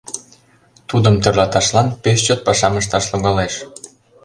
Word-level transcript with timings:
Тудым 0.89 1.15
тӧрлаташлан 1.23 1.87
пеш 2.03 2.19
чот 2.25 2.39
пашам 2.47 2.73
ышташ 2.81 3.05
логалеш. 3.11 3.53